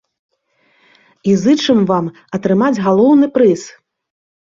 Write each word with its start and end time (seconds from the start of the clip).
І 1.31 1.35
зычым 1.43 1.85
вам 1.93 2.05
атрымаць 2.41 2.73
галоўны 2.85 3.33
прыз! 3.41 3.61